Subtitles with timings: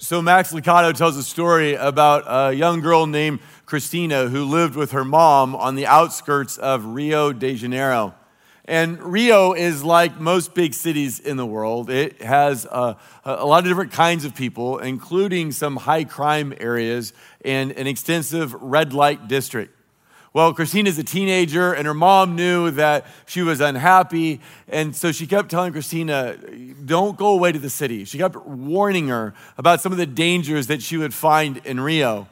[0.00, 4.92] So, Max Lucado tells a story about a young girl named Christina who lived with
[4.92, 8.14] her mom on the outskirts of Rio de Janeiro.
[8.64, 11.90] And Rio is like most big cities in the world.
[11.90, 17.12] It has a, a, lot of different kinds of people, including some high crime areas
[17.44, 19.74] and an extensive red light district.
[20.38, 24.40] Well, Christina's a teenager, and her mom knew that she was unhappy.
[24.68, 26.36] And so she kept telling Christina,
[26.84, 28.04] don't go away to the city.
[28.04, 32.28] She kept warning her about some of the dangers that she would find in Rio.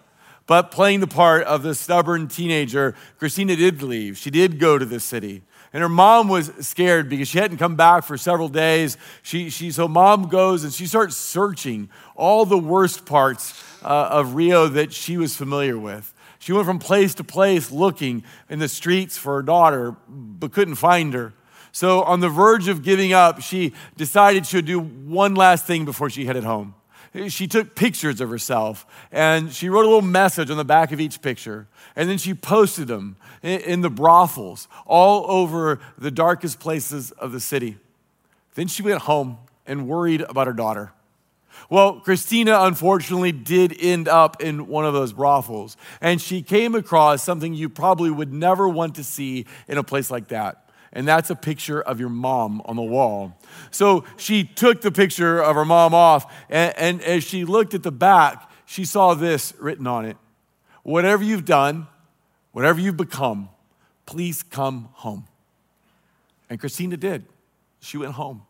[0.47, 4.17] But playing the part of the stubborn teenager, Christina did leave.
[4.17, 5.43] She did go to the city.
[5.73, 8.97] And her mom was scared because she hadn't come back for several days.
[9.25, 14.37] She, she, so mom goes and she starts searching all the worst parts uh, of
[14.37, 16.13] Rio that she was familiar with.
[16.47, 20.77] She went from place to place looking in the streets for her daughter, but couldn't
[20.77, 21.33] find her.
[21.73, 25.85] So, on the verge of giving up, she decided she would do one last thing
[25.85, 26.77] before she headed home.
[27.27, 31.01] She took pictures of herself and she wrote a little message on the back of
[31.01, 31.67] each picture.
[31.97, 37.41] And then she posted them in the brothels all over the darkest places of the
[37.41, 37.77] city.
[38.55, 40.93] Then she went home and worried about her daughter.
[41.69, 47.23] Well, Christina unfortunately did end up in one of those brothels, and she came across
[47.23, 50.71] something you probably would never want to see in a place like that.
[50.93, 53.39] And that's a picture of your mom on the wall.
[53.71, 57.83] So she took the picture of her mom off, and, and as she looked at
[57.83, 60.17] the back, she saw this written on it
[60.83, 61.89] Whatever you've done,
[62.53, 63.49] whatever you've become,
[64.07, 65.27] please come home.
[66.49, 67.25] And Christina did.
[67.81, 68.43] She went home.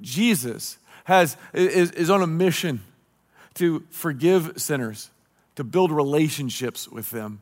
[0.00, 2.82] Jesus has, is, is on a mission
[3.54, 5.10] to forgive sinners,
[5.56, 7.40] to build relationships with them.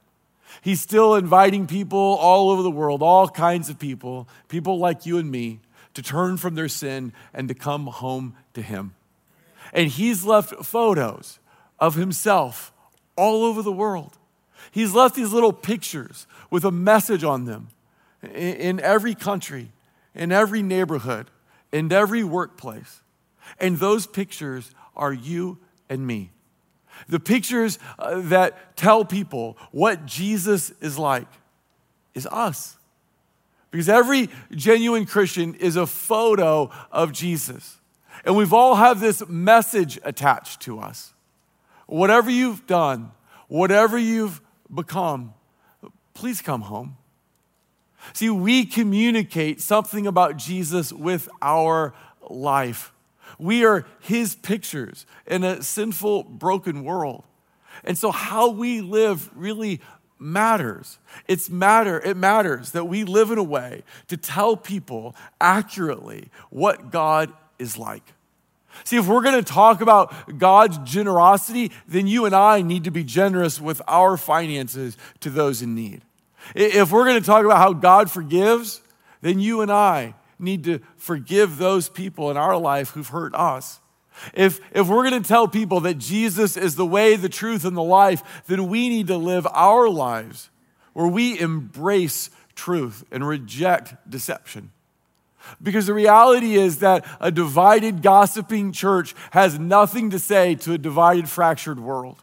[0.61, 5.17] He's still inviting people all over the world, all kinds of people, people like you
[5.19, 5.61] and me,
[5.95, 8.95] to turn from their sin and to come home to Him.
[9.73, 11.39] And He's left photos
[11.79, 12.73] of Himself
[13.17, 14.19] all over the world.
[14.71, 17.69] He's left these little pictures with a message on them
[18.35, 19.70] in every country,
[20.15, 21.29] in every neighborhood,
[21.73, 23.02] in every workplace.
[23.58, 25.58] And those pictures are you
[25.89, 26.33] and me.
[27.08, 31.29] The pictures uh, that tell people what Jesus is like
[32.14, 32.77] is us.
[33.70, 37.79] Because every genuine Christian is a photo of Jesus.
[38.25, 41.14] And we've all have this message attached to us.
[41.86, 43.13] Whatever you've done,
[43.48, 44.41] whatever you've
[44.73, 45.35] become,
[46.14, 46.97] please come home.
[48.13, 51.95] See, we communicate something about Jesus with our
[52.29, 52.92] life.
[53.39, 57.25] We are his pictures in a sinful, broken world.
[57.85, 59.81] And so how we live really
[60.19, 60.98] matters.
[61.27, 66.91] It's matter, it matters that we live in a way to tell people accurately what
[66.91, 68.05] God is like.
[68.85, 72.91] See, if we're going to talk about God's generosity, then you and I need to
[72.91, 76.03] be generous with our finances to those in need.
[76.55, 78.81] If we're going to talk about how God forgives,
[79.21, 83.80] then you and I need to forgive those people in our life who've hurt us.
[84.35, 87.77] If, if we're going to tell people that Jesus is the way, the truth, and
[87.77, 90.51] the life, then we need to live our lives
[90.92, 94.70] where we embrace truth and reject deception.
[95.63, 100.79] Because the reality is that a divided, gossiping church has nothing to say to a
[100.79, 102.23] divided, fractured world.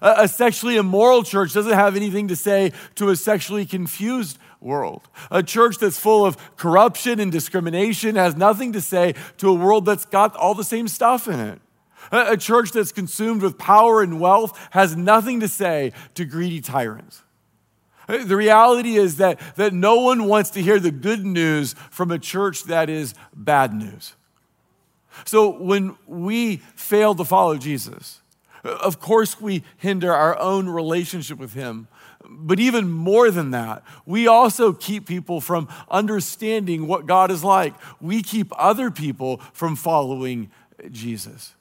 [0.00, 5.08] A, sexually immoral church doesn't have anything to say to a sexually confused world.
[5.30, 9.84] A church that's full of corruption and discrimination has nothing to say to a world
[9.84, 11.60] that's got all the same stuff in it.
[12.10, 17.22] A church that's consumed with power and wealth has nothing to say to greedy tyrants.
[18.08, 22.10] Uh, the reality is that, that no one wants to hear the good news from
[22.10, 24.14] a church that is bad news.
[25.24, 28.20] So when we fail to follow Jesus,
[28.64, 31.88] uh, of course we hinder our own relationship with Him
[32.40, 37.74] but even more than that, we also keep people from understanding what God is like.
[38.00, 40.50] We keep other people from following
[40.90, 41.54] Jesus.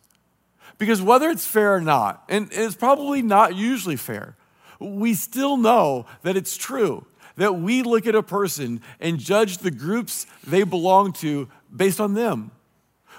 [0.77, 4.35] Because whether it's fair or not, and it's probably not usually fair,
[4.79, 7.05] we still know that it's true
[7.37, 12.13] that we look at a person and judge the groups they belong to based on
[12.13, 12.51] them.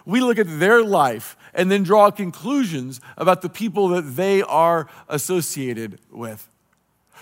[0.04, 4.88] We look at their life and then draw conclusions about the people that they are
[5.08, 6.48] associated with.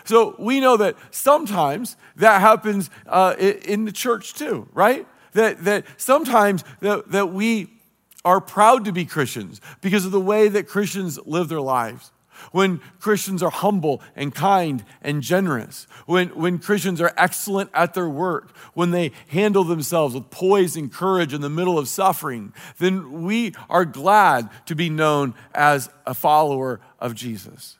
[0.06, 5.06] So we know that sometimes that happens uh, in the church too, right?
[5.32, 7.68] That, that sometimes that, that we
[8.24, 12.12] are proud to be Christians because of the way that Christians live their lives.
[12.52, 18.08] when Christians are humble and kind and generous, when, when Christians are excellent at their
[18.08, 23.22] work, when they handle themselves with poise and courage in the middle of suffering, then
[23.22, 27.78] we are glad to be known as a follower of Jesus.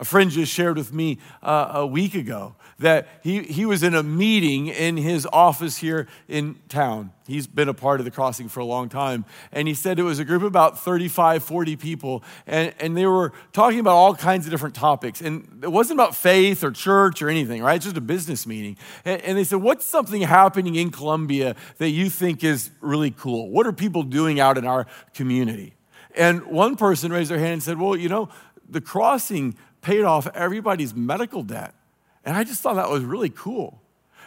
[0.00, 3.94] A friend just shared with me uh, a week ago that he, he was in
[3.94, 7.12] a meeting in his office here in town.
[7.26, 9.26] He's been a part of the crossing for a long time.
[9.52, 13.04] And he said it was a group of about 35, 40 people, and, and they
[13.04, 15.20] were talking about all kinds of different topics.
[15.20, 17.76] And it wasn't about faith or church or anything, right?
[17.76, 18.78] It's just a business meeting.
[19.04, 23.50] And, and they said, What's something happening in Columbia that you think is really cool?
[23.50, 25.74] What are people doing out in our community?
[26.16, 28.30] And one person raised their hand and said, Well, you know,
[28.66, 31.74] the crossing paid off everybody's medical debt.
[32.24, 33.80] And I just thought that was really cool.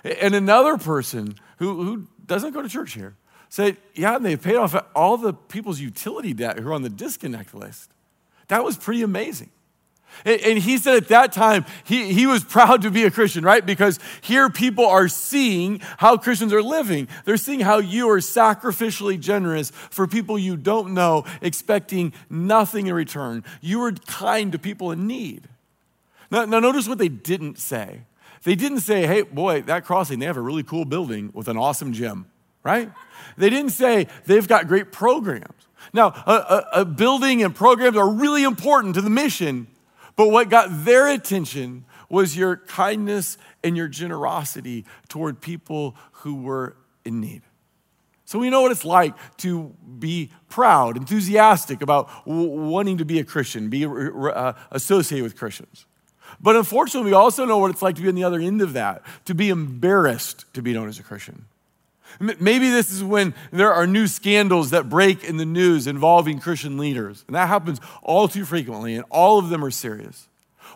[0.04, 3.16] And another person who, who doesn't go to church here
[3.50, 6.90] said, Yeah, and they paid off all the people's utility debt who are on the
[6.90, 7.92] disconnect list.
[8.48, 9.52] That was pretty amazing.
[10.26, 13.66] And he said at that time, he, he was proud to be a Christian, right?
[13.66, 17.08] Because here people are seeing how Christians are living.
[17.26, 22.94] They're seeing how you are sacrificially generous for people you don't know, expecting nothing in
[22.94, 23.44] return.
[23.60, 25.50] You are kind to people in need.
[26.32, 28.02] Now, now notice what they didn't say.
[28.44, 31.58] They didn't say, hey, boy, that crossing, they have a really cool building with an
[31.58, 32.26] awesome gym,
[32.64, 32.92] right?
[33.38, 35.68] They didn't say they've got great programs.
[35.94, 39.68] Now, a, a, a building and programs are really important to the mission,
[40.16, 46.76] but what got their attention was your kindness and your generosity toward people who were
[47.04, 47.42] in need.
[48.26, 53.20] So we know what it's like to be proud, enthusiastic about w- wanting to be
[53.20, 55.86] a Christian, be uh, associated with Christians.
[56.40, 58.74] But unfortunately, we also know what it's like to be on the other end of
[58.74, 61.46] that, to be embarrassed to be known as a Christian.
[62.20, 66.78] Maybe this is when there are new scandals that break in the news involving Christian
[66.78, 67.24] leaders.
[67.28, 70.28] And that happens all too frequently, and all of them are serious.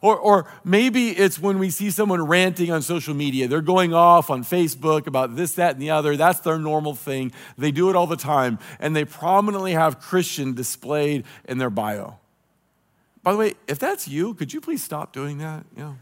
[0.01, 3.47] Or, or maybe it's when we see someone ranting on social media.
[3.47, 6.15] They're going off on Facebook about this, that, and the other.
[6.15, 7.31] That's their normal thing.
[7.57, 8.59] They do it all the time.
[8.79, 12.19] And they prominently have Christian displayed in their bio.
[13.23, 15.65] By the way, if that's you, could you please stop doing that?
[15.75, 15.93] Yeah.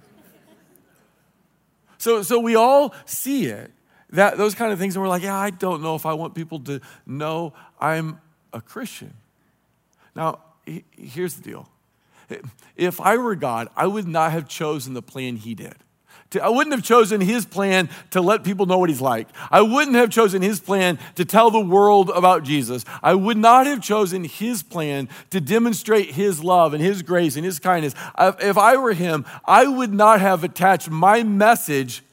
[1.98, 3.72] So, so we all see it,
[4.16, 6.36] that those kind of things, and we're like, yeah, I don't know if I want
[6.36, 8.20] people to know I'm
[8.54, 9.14] a Christian.
[10.16, 10.40] Now,
[10.98, 11.70] here's the deal.
[12.76, 15.76] If I were God, I would not have chosen the plan he did.
[16.42, 19.28] I wouldn't have chosen his plan to let people know what he's like.
[19.52, 22.84] I wouldn't have chosen his plan to tell the world about Jesus.
[23.02, 27.46] I would not have chosen his plan to demonstrate his love and his grace and
[27.46, 27.94] his kindness.
[28.18, 32.04] If I were him, I would not have attached my message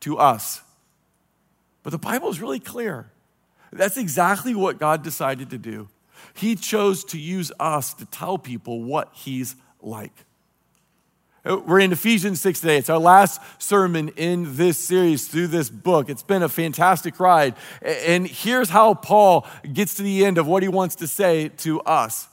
[0.00, 0.60] to us.
[1.84, 3.10] But the Bible is really clear.
[3.72, 5.88] That's exactly what God decided to do.
[6.32, 10.24] He chose to use us to tell people what he's like.
[11.44, 12.78] Uh, we're in Ephesians 6 today.
[12.78, 16.08] It's our last sermon in this series through this book.
[16.08, 17.54] It's been a fantastic ride.
[17.82, 21.82] And here's how Paul gets to the end of what he wants to say to
[21.82, 22.28] us.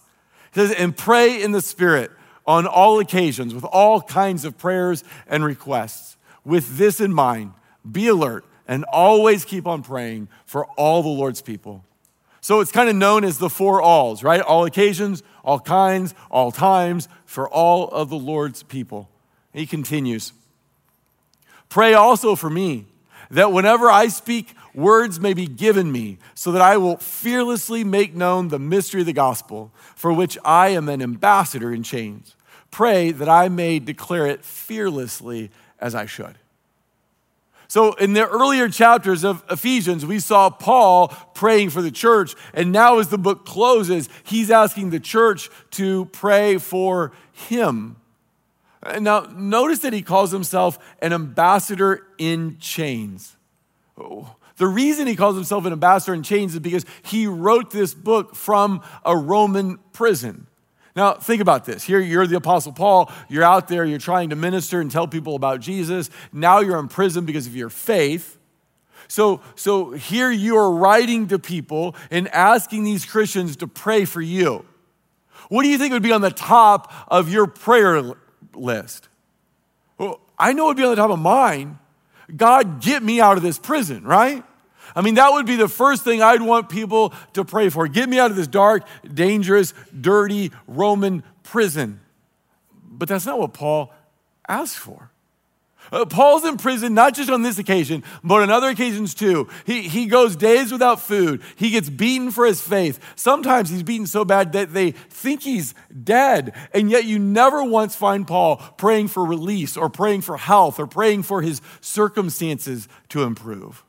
[0.54, 2.12] He says, And pray in the Spirit
[2.48, 6.16] on all occasions with all kinds of prayers and requests.
[6.46, 7.52] With this in mind,
[7.90, 11.84] be alert and always keep on praying for all the Lord's people.
[12.42, 14.42] So it's kind of known as the four alls, right?
[14.42, 19.10] All occasions, all kinds, all times, for all of the Lord's people.
[19.54, 20.34] He continues
[21.70, 22.86] Pray also for me,
[23.30, 28.14] that whenever I speak, words may be given me, so that I will fearlessly make
[28.14, 32.36] known the mystery of the gospel, for which I am an ambassador in chains.
[32.72, 36.38] Pray that I may declare it fearlessly as I should.
[37.72, 42.36] So, in the earlier chapters of Ephesians, we saw Paul praying for the church.
[42.54, 47.96] And now, as the book closes, he's asking the church to pray for him.
[49.00, 53.38] Now, notice that he calls himself an ambassador in chains.
[53.96, 58.36] The reason he calls himself an ambassador in chains is because he wrote this book
[58.36, 60.48] from a Roman prison.
[60.96, 61.84] Now, think about this.
[61.84, 63.12] Here, you're the Apostle Paul.
[63.30, 66.10] You're out there, you're trying to minister and tell people about Jesus.
[66.34, 68.38] Now you're in prison because of your faith.
[69.08, 74.22] So, so here you are writing to people and asking these Christians to pray for
[74.22, 74.66] you.
[75.50, 78.14] What do you think would be on the top of your prayer
[78.54, 79.10] list?
[79.98, 81.78] Well, I know it would be on the top of mine.
[82.34, 84.46] God, get me out of this prison, right?
[84.96, 87.88] I mean, that would be the first thing I'd want people to pray for.
[87.88, 92.00] Get me out of this dark, dangerous, dirty Roman prison.
[92.84, 93.94] But that's not what Paul
[94.48, 95.12] asked for.
[95.92, 99.50] Uh, Paul's in prison, not just on this occasion, but on other occasions too.
[99.66, 101.42] He, he goes days without food.
[101.56, 103.00] He gets beaten for his faith.
[103.16, 106.54] Sometimes he's beaten so bad that they think he's dead.
[106.74, 110.88] And yet, you never once find Paul praying for release or praying for health or
[110.88, 113.84] praying for his circumstances to improve.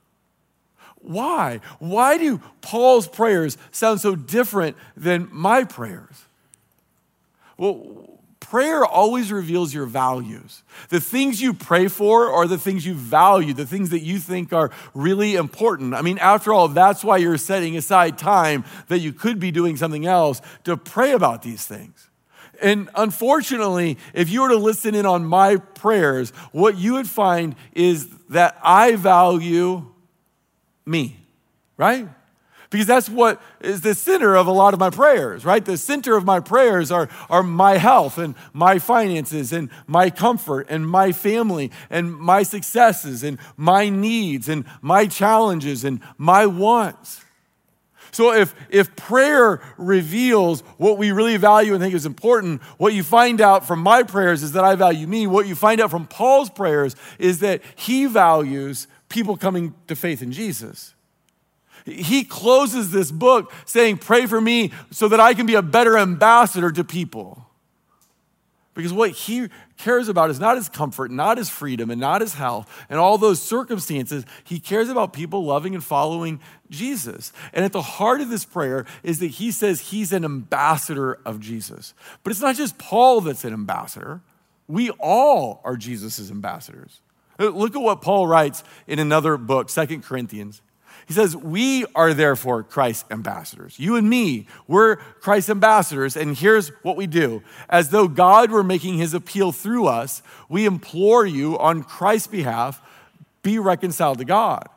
[1.02, 1.60] Why?
[1.78, 6.24] Why do Paul's prayers sound so different than my prayers?
[7.58, 8.08] Well,
[8.40, 10.62] prayer always reveals your values.
[10.90, 14.52] The things you pray for are the things you value, the things that you think
[14.52, 15.94] are really important.
[15.94, 19.76] I mean, after all, that's why you're setting aside time that you could be doing
[19.76, 22.08] something else to pray about these things.
[22.60, 27.56] And unfortunately, if you were to listen in on my prayers, what you would find
[27.72, 29.91] is that I value
[30.86, 31.16] me,
[31.76, 32.08] right?
[32.72, 35.62] because that's what is the center of a lot of my prayers, right?
[35.62, 40.66] The center of my prayers are, are my health and my finances and my comfort
[40.70, 47.22] and my family and my successes and my needs and my challenges and my wants.
[48.10, 53.02] So if, if prayer reveals what we really value and think is important, what you
[53.02, 55.26] find out from my prayers is that I value me.
[55.26, 60.22] What you find out from Paul's prayers is that he values people coming to faith
[60.22, 60.94] in Jesus.
[61.84, 65.98] He closes this book saying, Pray for me so that I can be a better
[65.98, 67.46] ambassador to people.
[68.74, 72.34] Because what he cares about is not his comfort, not his freedom, and not his
[72.34, 74.24] health, and all those circumstances.
[74.44, 76.40] He cares about people loving and following
[76.70, 77.34] Jesus.
[77.52, 81.38] And at the heart of this prayer is that he says he's an ambassador of
[81.38, 81.92] Jesus.
[82.22, 84.22] But it's not just Paul that's an ambassador,
[84.68, 87.00] we all are Jesus' ambassadors.
[87.50, 90.62] Look at what Paul writes in another book, Second Corinthians.
[91.06, 93.78] He says, We are therefore Christ's ambassadors.
[93.78, 96.16] You and me, we're Christ's ambassadors.
[96.16, 100.64] And here's what we do as though God were making his appeal through us, we
[100.64, 102.80] implore you on Christ's behalf,
[103.42, 104.68] be reconciled to God.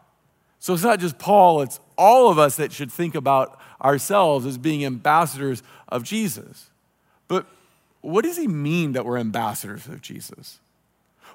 [0.59, 4.57] So it's not just Paul, it's all of us that should think about ourselves as
[4.57, 6.71] being ambassadors of Jesus.
[7.27, 7.45] But
[8.01, 10.59] what does he mean that we're ambassadors of Jesus?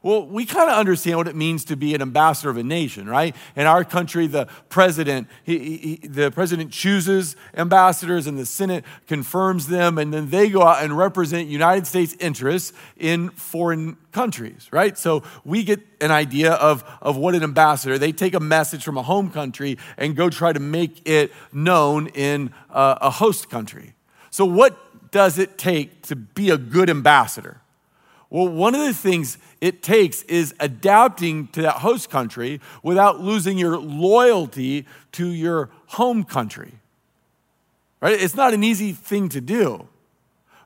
[0.02, 3.06] Well, we kind of understand what it means to be an ambassador of a nation,
[3.06, 3.36] right?
[3.54, 9.66] In our country, the president, he, he, the president chooses ambassadors and the Senate confirms
[9.66, 14.96] them, and then they go out and represent United States interests in foreign countries, right?
[14.96, 18.96] So we get an idea of, of what an ambassador, they take a message from
[18.96, 23.92] a home country and go try to make it known in a, a host country.
[24.30, 27.60] So what does it take to be a good ambassador?
[28.30, 33.58] Well, one of the things it takes is adapting to that host country without losing
[33.58, 36.74] your loyalty to your home country.
[38.00, 38.20] Right?
[38.20, 39.88] It's not an easy thing to do.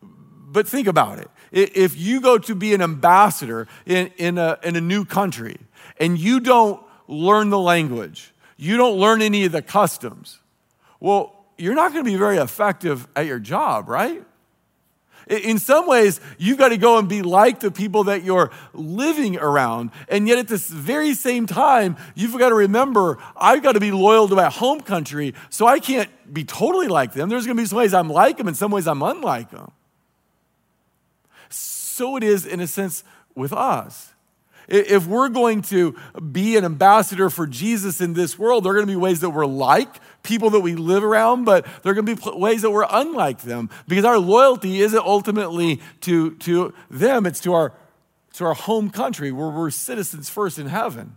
[0.03, 1.31] But think about it.
[1.51, 5.57] If you go to be an ambassador in, in, a, in a new country
[5.99, 10.39] and you don't learn the language, you don't learn any of the customs,
[11.01, 14.23] well, you're not going to be very effective at your job, right?
[15.29, 19.37] In some ways, you've got to go and be like the people that you're living
[19.37, 19.91] around.
[20.09, 23.91] And yet, at this very same time, you've got to remember, I've got to be
[23.91, 27.29] loyal to my home country, so I can't be totally like them.
[27.29, 29.71] There's going to be some ways I'm like them, and some ways I'm unlike them.
[31.51, 33.05] So it is, in a sense,
[33.35, 34.14] with us.
[34.69, 35.95] If we're going to
[36.33, 39.31] be an ambassador for Jesus in this world, there are going to be ways that
[39.31, 42.71] we're like people that we live around, but there are going to be ways that
[42.71, 47.73] we're unlike them because our loyalty isn't ultimately to, to them, it's to our,
[48.35, 51.17] to our home country where we're citizens first in heaven.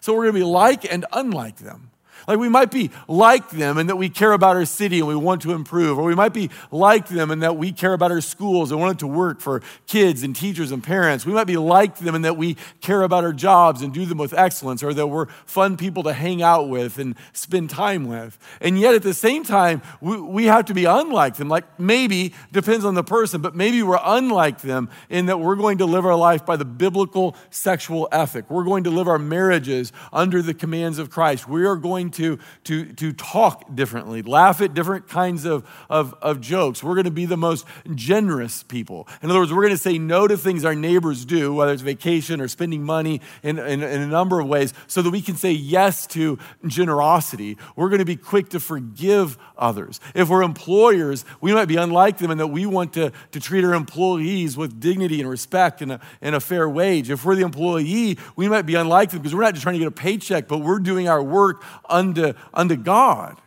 [0.00, 1.90] So we're going to be like and unlike them.
[2.28, 5.16] Like we might be like them and that we care about our city and we
[5.16, 8.20] want to improve, or we might be like them and that we care about our
[8.20, 11.24] schools and want it to work for kids and teachers and parents.
[11.24, 14.18] We might be like them and that we care about our jobs and do them
[14.18, 18.38] with excellence, or that we're fun people to hang out with and spend time with.
[18.60, 21.48] And yet at the same time, we, we have to be unlike them.
[21.48, 25.78] Like maybe, depends on the person, but maybe we're unlike them in that we're going
[25.78, 28.50] to live our life by the biblical sexual ethic.
[28.50, 31.48] We're going to live our marriages under the commands of Christ.
[31.48, 36.14] We are going to to, to, to talk differently, laugh at different kinds of, of,
[36.20, 36.82] of jokes.
[36.82, 39.08] We're going to be the most generous people.
[39.22, 41.82] In other words, we're going to say no to things our neighbors do, whether it's
[41.82, 45.36] vacation or spending money in, in, in a number of ways, so that we can
[45.36, 47.56] say yes to generosity.
[47.76, 50.00] We're going to be quick to forgive others.
[50.14, 53.64] If we're employers, we might be unlike them in that we want to, to treat
[53.64, 57.10] our employees with dignity and respect and a, and a fair wage.
[57.10, 59.78] If we're the employee, we might be unlike them because we're not just trying to
[59.78, 61.62] get a paycheck, but we're doing our work
[62.08, 63.40] unto, unto God.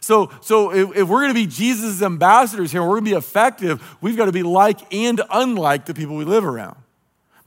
[0.00, 3.16] So, so if, if we're going to be Jesus' ambassadors here, we're going to be
[3.16, 6.76] effective, we've got to be like and unlike the people we live around.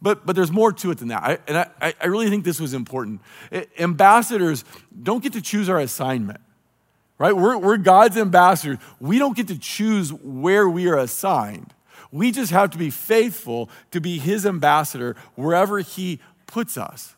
[0.05, 1.23] but, but there's more to it than that.
[1.23, 3.21] I, and I, I really think this was important.
[3.79, 4.63] Ambassadors
[5.01, 6.41] don't get to choose our assignment,
[7.17, 7.35] right?
[7.35, 8.77] We're, we're God's ambassadors.
[8.99, 11.73] We don't get to choose where we are assigned.
[12.11, 17.14] We just have to be faithful to be his ambassador wherever he puts us.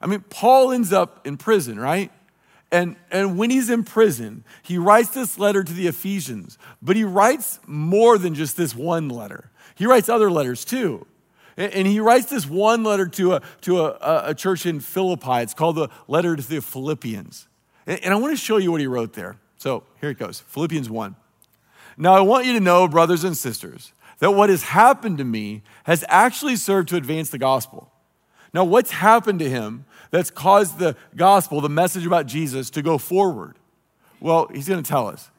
[0.00, 2.10] I mean, Paul ends up in prison, right?
[2.72, 7.04] And, and when he's in prison, he writes this letter to the Ephesians, but he
[7.04, 9.50] writes more than just this one letter.
[9.74, 11.06] He writes other letters too.
[11.56, 15.42] And, and he writes this one letter to, a, to a, a, church in Philippi.
[15.42, 17.48] It's called the letter to the Philippians.
[17.86, 19.36] And, and I want to show you what he wrote there.
[19.56, 21.16] So here it goes Philippians 1.
[21.96, 25.62] Now, I want you to know, brothers and sisters, that what has happened to me
[25.84, 27.92] has actually served to advance the gospel.
[28.54, 32.98] Now, what's happened to him that's caused the gospel, the message about Jesus, to go
[32.98, 33.56] forward?
[34.20, 35.30] Well, he's going to tell us.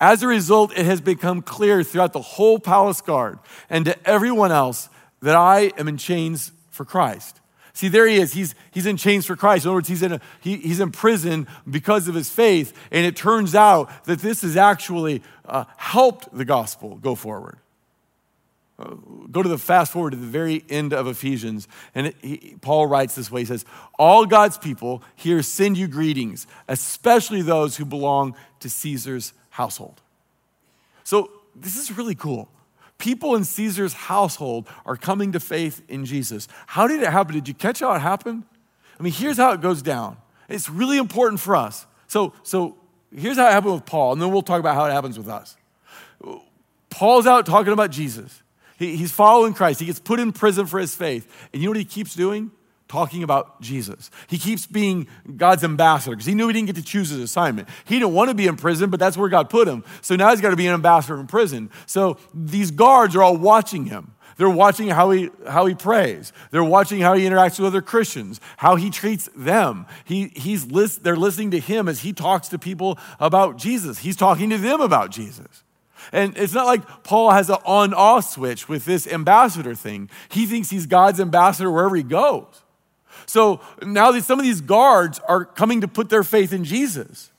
[0.00, 3.38] As a result, it has become clear throughout the whole palace guard
[3.70, 4.88] and to everyone else
[5.22, 7.40] that I am in chains for Christ.
[7.72, 8.32] See, there he is.
[8.32, 9.64] He's, he's in chains for Christ.
[9.64, 12.72] In other words, he's in, a, he, he's in prison because of his faith.
[12.92, 17.58] And it turns out that this has actually uh, helped the gospel go forward.
[18.76, 18.94] Uh,
[19.30, 22.88] go to the fast forward to the very end of Ephesians, and it, he, Paul
[22.88, 23.64] writes this way He says,
[23.98, 30.00] All God's people here send you greetings, especially those who belong to Caesar's household.
[31.04, 32.48] So, this is really cool.
[32.98, 36.48] People in Caesar's household are coming to faith in Jesus.
[36.66, 37.34] How did it happen?
[37.34, 38.44] Did you catch how it happened?
[38.98, 40.16] I mean, here's how it goes down.
[40.48, 41.86] It's really important for us.
[42.06, 42.76] So, so
[43.14, 45.28] here's how it happened with Paul, and then we'll talk about how it happens with
[45.28, 45.56] us.
[46.90, 48.42] Paul's out talking about Jesus.
[48.78, 49.80] He, he's following Christ.
[49.80, 51.30] He gets put in prison for his faith.
[51.52, 52.50] And you know what he keeps doing?
[52.86, 54.10] Talking about Jesus.
[54.28, 57.68] He keeps being God's ambassador because he knew he didn't get to choose his assignment.
[57.86, 59.84] He didn't want to be in prison, but that's where God put him.
[60.02, 61.70] So now he's got to be an ambassador in prison.
[61.86, 64.14] So these guards are all watching him.
[64.36, 66.32] They're watching how he, how he prays.
[66.50, 69.86] They're watching how he interacts with other Christians, how he treats them.
[70.04, 73.98] He, he's list, they're listening to him as he talks to people about Jesus.
[73.98, 75.63] He's talking to them about Jesus.
[76.12, 80.10] And it's not like Paul has an on off switch with this ambassador thing.
[80.28, 82.62] He thinks he's God's ambassador wherever he goes.
[83.26, 87.30] So now that some of these guards are coming to put their faith in Jesus.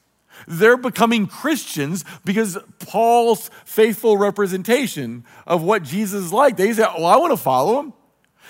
[0.48, 6.58] They're becoming Christians because Paul's faithful representation of what Jesus is like.
[6.58, 7.94] They say, Oh, I want to follow him.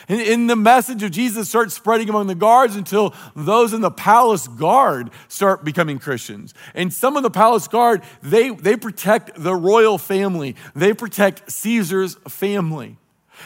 [0.08, 3.92] And, and the message of Jesus starts spreading among the guards until those in the
[3.92, 6.54] palace guard start becoming Christians.
[6.74, 12.16] And some of the palace guard, they, they protect the royal family, they protect Caesar's
[12.28, 12.98] family.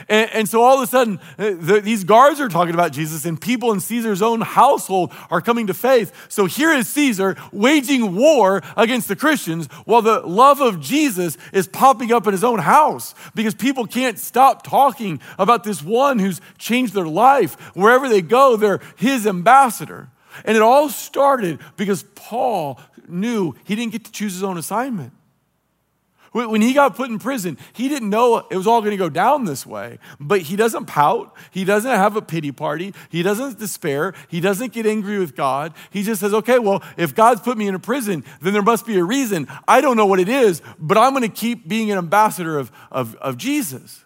[0.08, 3.26] And, and, so all of a sudden, uh, the, these guards are talking about Jesus,
[3.26, 6.14] and people in Caesar's own household are coming to faith.
[6.30, 11.68] So here is Caesar waging war against the Christians while the love of Jesus is
[11.68, 16.42] popping up in his own house because people can't stop talking about this one who's
[16.58, 17.56] changed their life.
[17.76, 20.10] Wherever they go, they're his ambassador.
[20.46, 25.14] And it all started because Paul knew he didn't get to choose his own assignment.
[26.32, 29.10] When he got put in prison, he didn't know it was all going to go
[29.10, 29.98] down this way.
[30.20, 31.36] But he doesn't pout.
[31.52, 32.94] He doesn't have a pity party.
[33.10, 34.14] He doesn't despair.
[34.28, 35.74] He doesn't get angry with God.
[35.90, 38.86] He just says, okay, well, if God's put me in a prison, then there must
[38.86, 39.48] be a reason.
[39.68, 42.72] I don't know what it is, but I'm going to keep being an ambassador of,
[42.92, 44.06] of, of Jesus.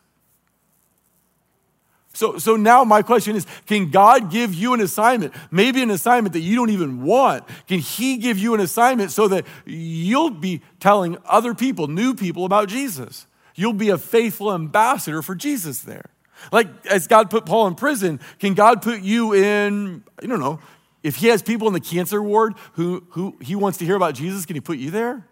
[2.23, 6.31] So, so now my question is can God give you an assignment, maybe an assignment
[6.31, 7.43] that you don't even want?
[7.67, 12.45] Can He give you an assignment so that you'll be telling other people, new people,
[12.45, 13.27] about Jesus?
[13.55, 16.11] You'll be a faithful ambassador for Jesus there.
[16.49, 20.61] Like as God put Paul in prison, can God put you in, I don't know,
[21.03, 24.15] if He has people in the cancer ward who, who He wants to hear about
[24.15, 25.27] Jesus, can He put you there?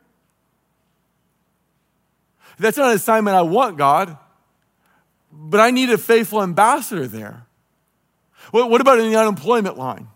[2.60, 4.18] That's not an assignment I want, God
[5.32, 7.46] but I need a faithful ambassador there.
[8.52, 10.08] What about in the unemployment line?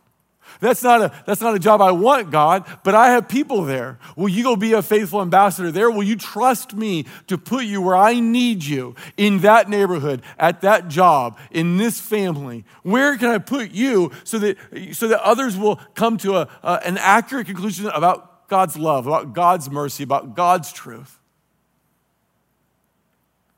[0.59, 3.99] That's not, a, that's not a job I want, God, but I have people there.
[4.15, 5.91] Will you go be a faithful ambassador there?
[5.91, 10.61] Will you trust me to put you where I need you in that neighborhood, at
[10.61, 12.63] that job, in this family?
[12.83, 14.57] Where can I put you so that,
[14.93, 19.33] so that others will come to a, a an accurate conclusion about God's love, about
[19.33, 21.19] God's mercy, about God's truth?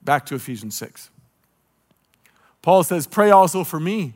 [0.01, 1.11] Back to Ephesians 6.
[2.67, 4.13] Paul says, Pray also for me,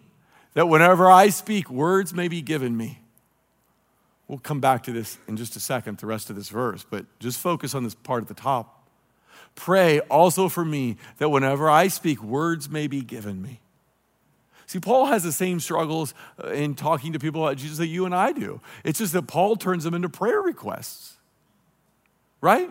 [0.55, 2.99] that whenever I speak, words may be given me.
[4.27, 7.05] We'll come back to this in just a second, the rest of this verse, but
[7.21, 8.85] just focus on this part at the top.
[9.55, 13.61] Pray also for me that whenever I speak, words may be given me.
[14.65, 18.03] See, Paul has the same struggles uh, in talking to people about Jesus that you
[18.03, 18.59] and I do.
[18.83, 21.15] It's just that Paul turns them into prayer requests,
[22.41, 22.69] right?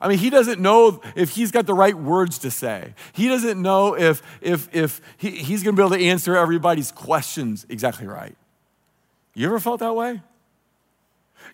[0.00, 2.94] I mean, he doesn't know if he's got the right words to say.
[3.12, 6.92] He doesn't know if, if, if he, he's going to be able to answer everybody's
[6.92, 8.36] questions exactly right.
[9.34, 10.20] You ever felt that way?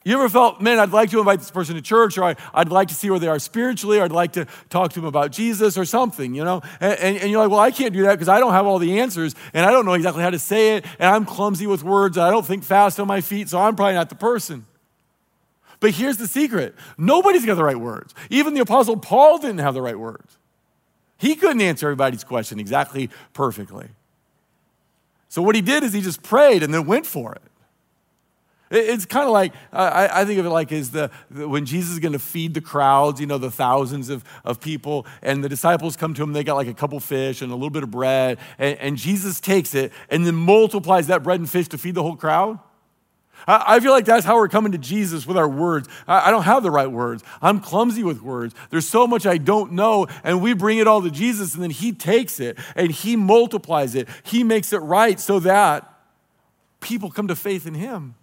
[0.03, 2.71] You ever felt, man, I'd like to invite this person to church, or I, would
[2.71, 5.31] like to see where they are spiritually, or I'd like to talk to them about
[5.31, 6.63] Jesus or something, you know?
[6.81, 8.79] And, and, and you're like, well, I can't do that because I don't have all
[8.79, 11.83] the answers, and I don't know exactly how to say it, and I'm clumsy with
[11.83, 14.65] words, and I don't think fast on my feet, so I'm probably not the person.
[15.81, 18.15] But here's the secret nobody's got the right words.
[18.29, 20.39] Even the Apostle Paul didn't have the right words.
[21.17, 23.89] He couldn't answer everybody's question exactly perfectly.
[25.29, 27.43] So what he did is he just prayed and then went for it.
[28.73, 32.13] It's kind of like, I, think of it like is the when Jesus is going
[32.13, 36.15] to feed the crowds, you know, the thousands of, of people, and the disciples come
[36.15, 38.79] to him, they got like a couple fish and a little bit of bread, and,
[38.79, 42.15] and Jesus takes it and then multiplies that bread and fish to feed the whole
[42.15, 42.61] crowd.
[43.47, 45.89] I, feel like that's how we're coming to Jesus with our words.
[46.07, 47.23] I, don't have the right words.
[47.41, 48.55] I'm clumsy with words.
[48.71, 51.71] There's so much I don't know, and we bring it all to Jesus, and then
[51.71, 54.09] He takes it and He multiplies it.
[54.23, 55.93] He makes it right so that
[56.81, 58.15] people come to faith in Him.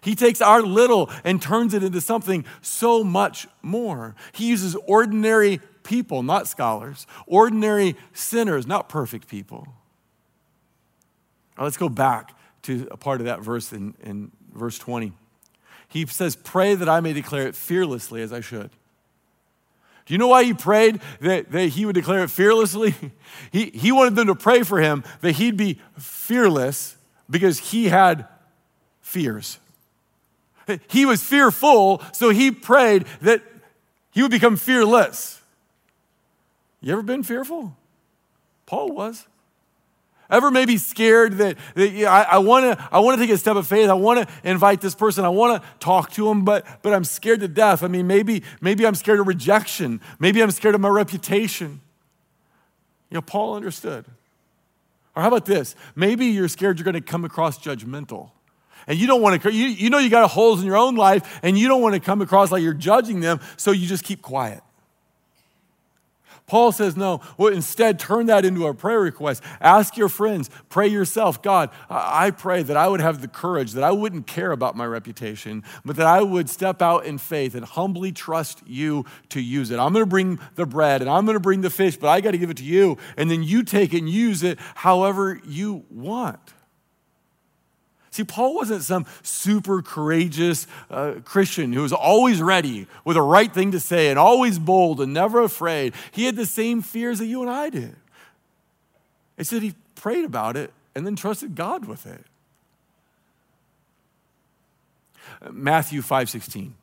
[0.00, 4.14] He takes our little and turns it into something so much more.
[4.32, 9.66] He uses ordinary people, not scholars, ordinary sinners, not perfect people.
[11.58, 15.12] Let's go back to a part of that verse in, in verse 20.
[15.88, 18.70] He says, Pray that I may declare it fearlessly as I should.
[20.06, 22.94] Do you know why he prayed that, that he would declare it fearlessly?
[23.52, 26.96] He, he wanted them to pray for him that he'd be fearless
[27.30, 28.26] because he had
[29.00, 29.58] fears.
[30.88, 33.42] He was fearful, so he prayed that
[34.10, 35.40] he would become fearless.
[36.80, 37.76] You ever been fearful?
[38.66, 39.26] Paul was.
[40.30, 43.56] Ever maybe scared that, that yeah, I, I want to I wanna take a step
[43.56, 43.88] of faith.
[43.88, 45.24] I want to invite this person.
[45.24, 47.82] I want to talk to him, but, but I'm scared to death.
[47.82, 50.00] I mean, maybe, maybe I'm scared of rejection.
[50.18, 51.80] Maybe I'm scared of my reputation.
[53.10, 54.04] You know, Paul understood.
[55.16, 55.74] Or how about this?
[55.96, 58.30] Maybe you're scared you're going to come across judgmental
[58.88, 61.40] and you don't want to, you, you know you got holes in your own life
[61.42, 64.22] and you don't want to come across like you're judging them, so you just keep
[64.22, 64.62] quiet.
[66.48, 69.42] Paul says, no, well, instead, turn that into a prayer request.
[69.60, 71.42] Ask your friends, pray yourself.
[71.42, 74.86] God, I pray that I would have the courage, that I wouldn't care about my
[74.86, 79.70] reputation, but that I would step out in faith and humbly trust you to use
[79.70, 79.78] it.
[79.78, 82.20] I'm going to bring the bread and I'm going to bring the fish, but I
[82.20, 82.96] got to give it to you.
[83.16, 86.54] And then you take it and use it however you want.
[88.18, 93.54] See, Paul wasn't some super courageous uh, Christian who was always ready with the right
[93.54, 95.94] thing to say and always bold and never afraid.
[96.10, 97.94] He had the same fears that you and I did.
[99.36, 102.24] It said he prayed about it and then trusted God with it.
[105.52, 106.74] Matthew 5:16.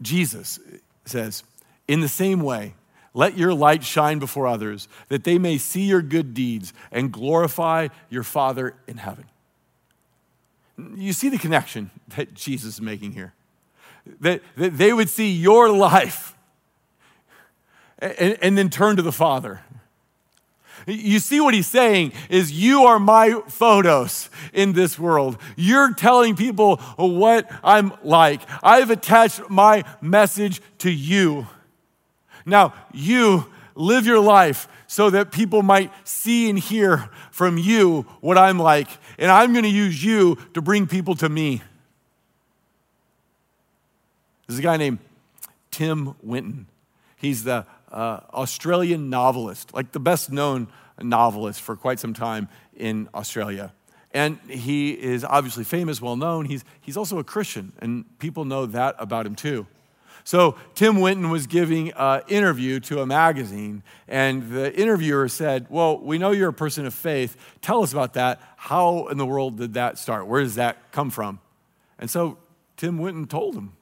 [0.00, 0.58] Jesus
[1.04, 1.44] says,
[1.86, 2.72] "In the same way,
[3.12, 7.88] let your light shine before others, that they may see your good deeds and glorify
[8.08, 9.26] your Father in heaven."
[10.78, 13.34] You see the connection that Jesus is making here.
[14.20, 16.34] That, that they would see your life
[17.98, 19.60] and, and then turn to the Father.
[20.86, 25.38] You see what he's saying is you are my photos in this world.
[25.56, 28.40] You're telling people what I'm like.
[28.62, 31.46] I've attached my message to you.
[32.44, 38.36] Now, you live your life so that people might see and hear from you what
[38.36, 38.88] I'm like
[39.22, 41.62] and I'm going to use you to bring people to me.
[44.48, 44.98] There's a guy named
[45.70, 46.66] Tim Winton.
[47.18, 50.66] He's the uh, Australian novelist, like the best known
[51.00, 53.72] novelist for quite some time in Australia.
[54.12, 56.46] And he is obviously famous, well known.
[56.46, 59.68] He's, he's also a Christian, and people know that about him too.
[60.24, 65.98] So Tim Winton was giving an interview to a magazine, and the interviewer said, Well,
[65.98, 67.36] we know you're a person of faith.
[67.60, 68.40] Tell us about that.
[68.62, 70.28] How in the world did that start?
[70.28, 71.40] Where does that come from?
[71.98, 72.38] And so
[72.76, 73.72] Tim Winton told him.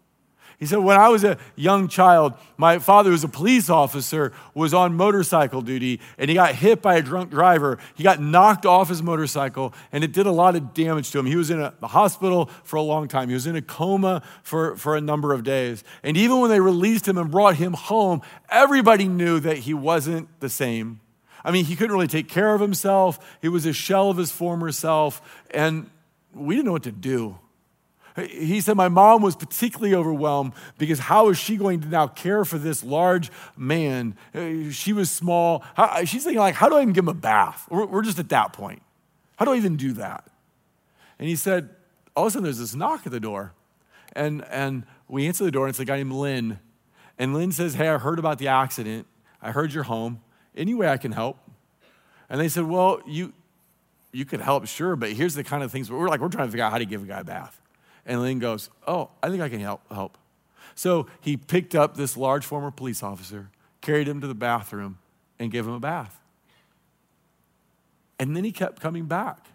[0.59, 4.33] He said, When I was a young child, my father, who was a police officer,
[4.55, 7.77] was on motorcycle duty and he got hit by a drunk driver.
[7.95, 11.27] He got knocked off his motorcycle and it did a lot of damage to him.
[11.27, 13.29] He was in a, hospital for a long time.
[13.29, 15.85] He was in a coma for, for a number of days.
[16.03, 20.41] And even when they released him and brought him home, everybody knew that he wasn't
[20.41, 21.01] the same.
[21.45, 24.31] I mean, he couldn't really take care of himself, he was a shell of his
[24.31, 25.91] former self, and
[26.35, 27.39] we didn't know what to do.
[28.17, 32.45] He said, My mom was particularly overwhelmed because how is she going to now care
[32.45, 34.17] for this large man?
[34.73, 35.65] She was small.
[36.05, 37.67] she's thinking, like, how do I even give him a bath?
[37.71, 38.83] We're, we're just at that point.
[39.37, 40.29] How do I even do that?
[41.19, 41.71] And he said,
[42.17, 43.53] All of a sudden, there's this knock at the door.
[44.15, 46.59] And, and we answer the door, and it's a guy named Lynn.
[47.19, 49.07] And Lynn says, Hey, I heard about the accident.
[49.41, 50.21] I heard you're home.
[50.57, 51.39] Any way I can help?
[52.29, 53.33] And they said, Well, you,
[54.13, 56.53] you could help, sure, but here's the kind of things we're like, we're trying to
[56.53, 57.61] figure out how to give a guy a bath.
[58.07, 59.83] And Lynn goes, Oh, I think I can help.
[59.93, 60.17] help.
[60.75, 64.99] So he picked up this large former police officer, carried him to the bathroom,
[65.39, 66.19] and gave him a bath.
[68.19, 69.47] And then he kept coming back.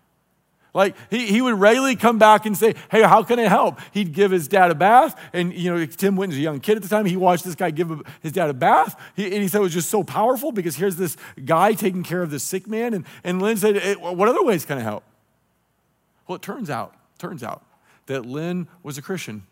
[0.75, 3.79] Like he, he would regularly come back and say, Hey, how can I help?
[3.93, 5.17] He'd give his dad a bath.
[5.31, 7.05] And, you know, Tim Winton's a young kid at the time.
[7.05, 8.99] He watched this guy give his dad a bath.
[9.15, 12.21] He, and he said it was just so powerful because here's this guy taking care
[12.21, 12.93] of this sick man.
[12.93, 15.05] And, and Lynn said, What other ways can I help?
[16.27, 17.63] Well, it turns out, turns out
[18.07, 19.43] that Lynn was a Christian.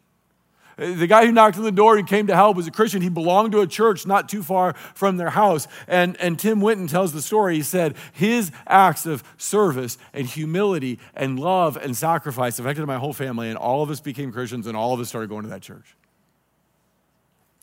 [0.77, 3.01] The guy who knocked on the door and came to help was a Christian.
[3.01, 5.67] He belonged to a church not too far from their house.
[5.87, 7.55] And, and Tim Winton tells the story.
[7.55, 13.13] He said, His acts of service and humility and love and sacrifice affected my whole
[13.13, 15.61] family, and all of us became Christians, and all of us started going to that
[15.61, 15.95] church.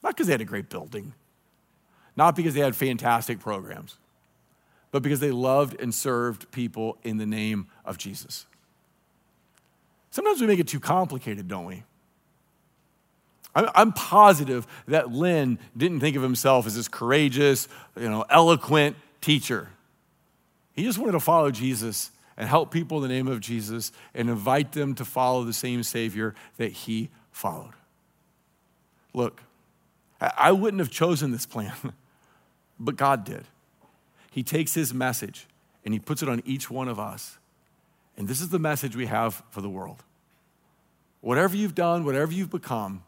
[0.03, 1.13] Not because they had a great building,
[2.17, 3.99] not because they had fantastic programs,
[4.93, 8.47] but because they loved and served people in the name of Jesus.
[10.11, 11.85] Sometimes we make it too complicated, don't we?
[13.55, 19.69] I'm positive that Lynn didn't think of himself as this courageous, you know, eloquent teacher.
[20.73, 24.31] He just wanted to follow Jesus and help people in the name of Jesus and
[24.31, 27.73] invite them to follow the same Savior that he followed.
[29.13, 29.43] Look,
[30.21, 31.75] I wouldn't have chosen this plan,
[32.81, 33.45] but God did.
[34.31, 35.47] He takes his message
[35.85, 37.39] and he puts it on each one of us.
[38.17, 40.05] And this is the message we have for the world.
[41.21, 43.03] Whatever you've done, whatever you've become,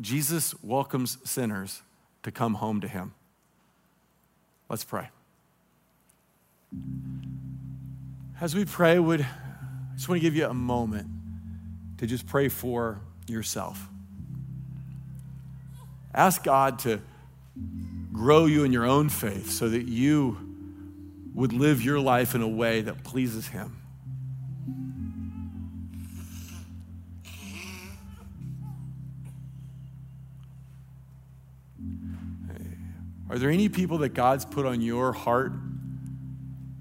[0.00, 1.82] Jesus welcomes sinners
[2.22, 3.14] to come home to him.
[4.68, 5.08] Let's pray.
[8.40, 11.08] As we pray, would I just want to give you a moment
[11.98, 13.88] to just pray for yourself.
[16.14, 17.00] Ask God to
[18.12, 20.38] grow you in your own faith so that you
[21.34, 23.76] would live your life in a way that pleases Him.
[33.36, 35.52] Are there any people that God's put on your heart?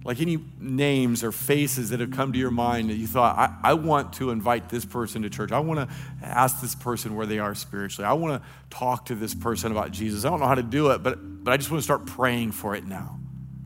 [0.06, 3.72] Like any names or faces that have come to your mind that you thought, I,
[3.72, 5.52] I want to invite this person to church.
[5.52, 8.08] I want to ask this person where they are spiritually.
[8.08, 10.24] I want to talk to this person about Jesus.
[10.24, 12.54] I don't know how to do it, but, but I just want to start praying
[12.54, 13.20] for it now.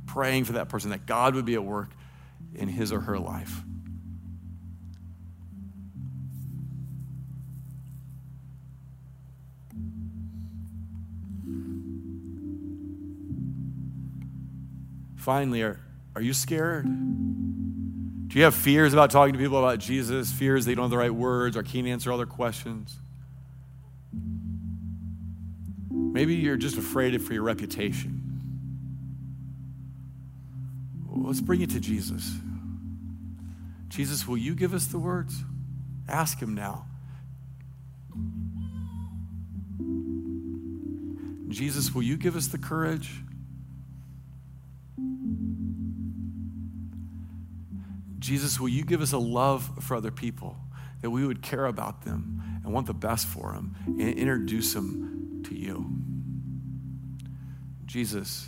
[0.08, 1.92] Praying for that person, that God would be at work
[2.56, 3.62] in his or her life.
[15.30, 15.80] Finally, are,
[16.16, 16.86] are you scared?
[16.86, 20.32] Do you have fears about talking to people about Jesus?
[20.32, 22.98] Fears they don't have the right words or can't answer all their questions?
[25.92, 28.24] Maybe you're just afraid for your reputation.
[31.08, 32.34] Well, let's bring it to Jesus.
[33.88, 35.44] Jesus, will you give us the words?
[36.08, 36.88] Ask him now.
[41.50, 43.12] Jesus, will you give us the courage?
[48.30, 50.56] Jesus, will you give us a love for other people,
[51.02, 55.42] that we would care about them and want the best for them and introduce them
[55.48, 55.90] to you?
[57.88, 58.48] Jesus,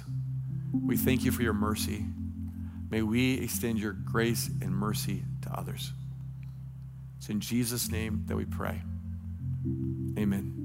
[0.72, 2.06] we thank you for your mercy.
[2.92, 5.94] May we extend your grace and mercy to others.
[7.18, 8.84] It's in Jesus' name that we pray.
[10.16, 10.61] Amen.